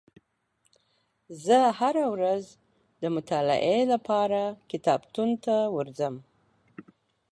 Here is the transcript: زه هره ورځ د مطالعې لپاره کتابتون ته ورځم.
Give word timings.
زه 1.45 1.57
هره 1.79 2.03
ورځ 2.13 2.43
د 3.01 3.03
مطالعې 3.15 3.79
لپاره 3.93 4.41
کتابتون 4.71 5.29
ته 5.45 5.55
ورځم. 5.75 6.15